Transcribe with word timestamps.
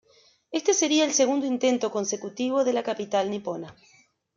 Este 0.49 0.73
sería 0.73 1.05
el 1.05 1.13
segundo 1.13 1.45
intento 1.45 1.91
consecutivo 1.91 2.63
de 2.63 2.73
la 2.73 2.81
capital 2.81 3.29
nipona. 3.29 3.75